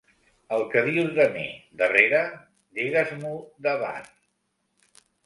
[0.55, 1.43] El que dius de mi
[1.81, 2.21] darrere,
[2.79, 3.35] digues-m'ho
[3.67, 4.09] davant.